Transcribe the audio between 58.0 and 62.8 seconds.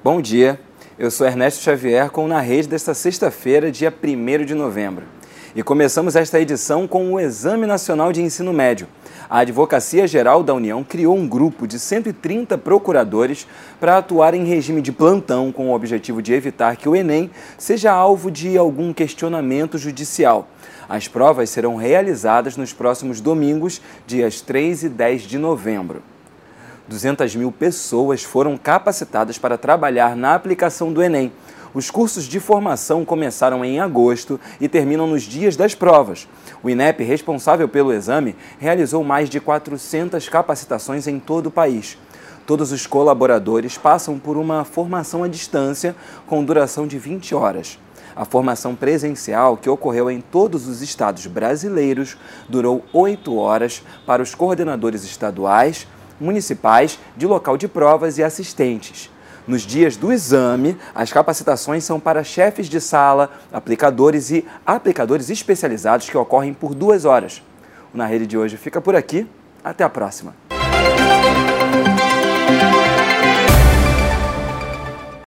e assistentes. Nos dias do exame, as capacitações são para chefes de